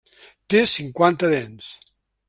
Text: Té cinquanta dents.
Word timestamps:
Té 0.53 0.61
cinquanta 0.71 1.31
dents. 1.37 1.73